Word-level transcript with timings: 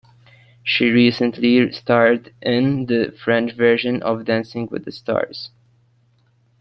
She 0.63 0.89
recently 0.89 1.71
starred 1.71 2.33
in 2.41 2.87
the 2.87 3.15
French 3.23 3.51
version 3.51 4.01
of 4.01 4.25
"Dancing 4.25 4.67
with 4.71 4.83
the 4.85 4.91
Stars". 4.91 5.51